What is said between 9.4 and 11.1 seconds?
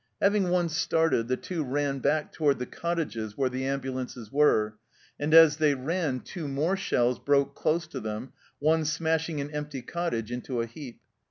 an empty cottage into a heap.